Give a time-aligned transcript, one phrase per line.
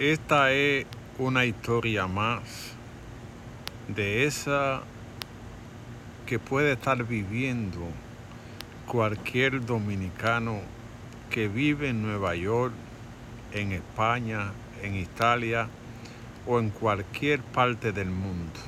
[0.00, 0.86] Esta es
[1.20, 2.72] una historia más
[3.86, 4.80] de esa
[6.26, 7.78] que puede estar viviendo
[8.88, 10.62] cualquier dominicano
[11.30, 12.74] que vive en Nueva York,
[13.52, 14.50] en España,
[14.82, 15.68] en Italia
[16.44, 18.58] o en cualquier parte del mundo.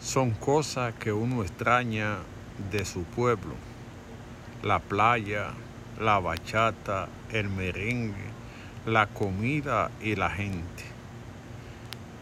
[0.00, 2.18] Son cosas que uno extraña
[2.70, 3.56] de su pueblo.
[4.62, 5.48] La playa,
[5.98, 8.34] la bachata, el merengue,
[8.86, 10.84] la comida y la gente.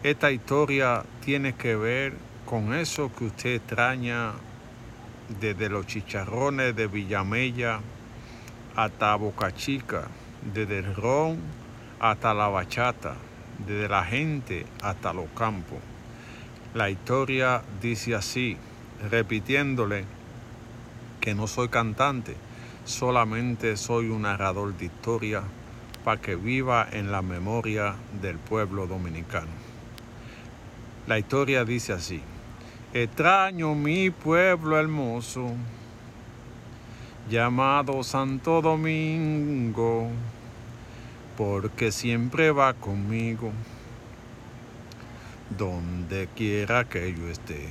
[0.04, 2.14] Esta historia tiene que ver
[2.46, 4.32] con eso que usted extraña
[5.40, 7.80] desde los chicharrones de Villamella
[8.76, 10.06] hasta Boca Chica,
[10.54, 11.38] desde el ron
[11.98, 13.16] hasta la bachata,
[13.66, 15.78] desde la gente hasta los campos.
[16.74, 18.56] La historia dice así,
[19.10, 20.04] repitiéndole
[21.20, 22.36] que no soy cantante,
[22.84, 25.42] solamente soy un narrador de historia
[26.04, 29.50] para que viva en la memoria del pueblo dominicano.
[31.06, 32.20] La historia dice así,
[32.92, 35.52] extraño mi pueblo hermoso,
[37.28, 40.08] llamado Santo Domingo,
[41.36, 43.52] porque siempre va conmigo,
[45.56, 47.68] donde quiera que yo esté.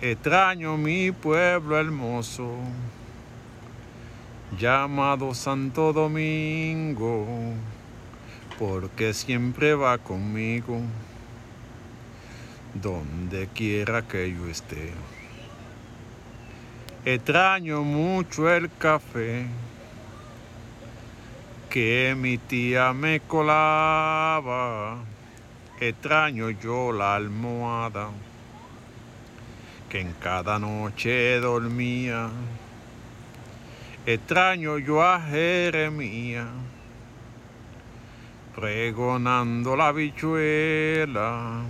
[0.00, 2.56] Extraño mi pueblo hermoso,
[4.58, 7.26] llamado Santo Domingo,
[8.58, 10.80] porque siempre va conmigo,
[12.74, 14.92] donde quiera que yo esté.
[17.04, 19.46] Extraño mucho el café
[21.68, 24.98] que mi tía me colaba.
[25.80, 28.10] Extraño yo la almohada
[29.88, 32.30] que en cada noche dormía.
[34.06, 36.46] Extraño yo a Jeremía,
[38.54, 41.62] pregonando la bichuela.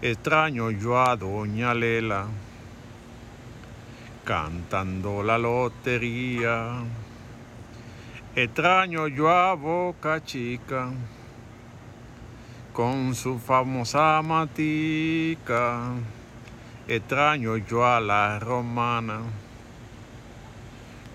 [0.00, 2.28] Extraño yo a Doña Lela,
[4.24, 6.84] cantando la lotería.
[8.36, 10.88] Extraño yo a Boca Chica,
[12.72, 15.94] con su famosa matica.
[16.86, 19.22] Extraño yo a la romana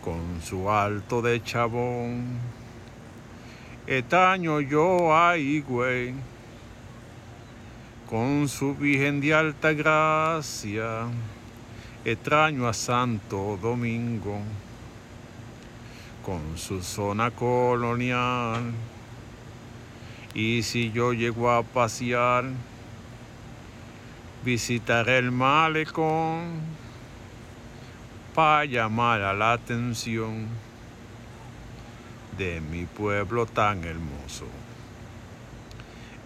[0.06, 2.38] con su alto de chabón.
[3.88, 6.14] Estaño yo a Higüey
[8.08, 11.08] con su Virgen de Alta Gracia.
[12.06, 14.38] Extraño a Santo Domingo
[16.24, 18.74] con su zona colonial.
[20.36, 22.46] Y si yo llego a pasear,
[24.44, 26.85] visitaré el malecón
[28.36, 30.48] para llamar a la atención
[32.38, 34.46] de mi pueblo tan hermoso.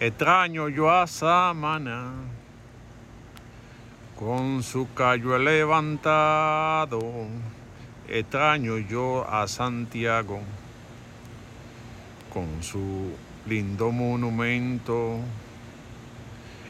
[0.00, 2.10] Extraño yo a Samana
[4.18, 6.98] con su callo levantado.
[8.08, 10.40] Extraño yo a Santiago
[12.34, 13.14] con su
[13.46, 15.20] lindo monumento.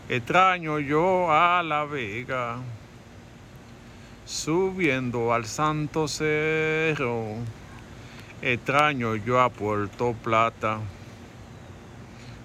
[0.06, 2.58] Extraño yo a La Vega
[4.30, 7.34] subiendo al Santo Cerro.
[8.40, 10.78] Extraño yo a Puerto Plata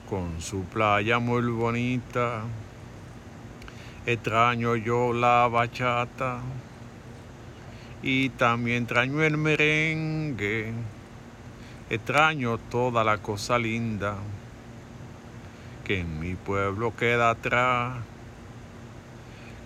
[0.09, 2.41] con su playa muy bonita.
[4.07, 6.39] Extraño yo la bachata
[8.01, 10.73] y también extraño el merengue.
[11.91, 14.15] Extraño toda la cosa linda
[15.83, 18.14] que en mi pueblo queda atrás.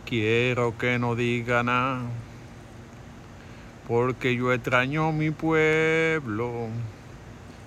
[0.10, 2.02] Quiero que no diga nada,
[3.88, 6.70] porque yo extraño mi pueblo,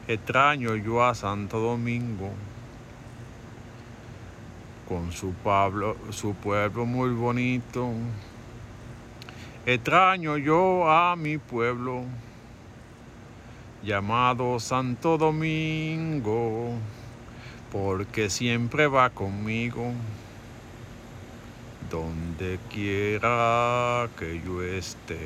[0.09, 2.31] extraño yo a Santo Domingo,
[4.89, 5.33] con su,
[6.11, 7.91] su pueblo muy bonito.
[9.65, 12.03] Extraño yo a mi pueblo,
[13.85, 16.73] llamado Santo Domingo,
[17.71, 19.93] porque siempre va conmigo
[21.93, 25.21] donde quiera que yo esté.